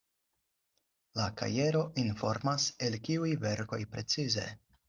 [1.19, 4.53] La kajero informas, el kiuj verkoj precize.